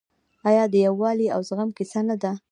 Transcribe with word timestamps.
آیا 0.49 0.63
د 0.69 0.75
یووالي 0.85 1.27
او 1.35 1.39
زغم 1.49 1.69
کیسه 1.77 1.99
نه 2.07 2.15
ده؟ 2.21 2.31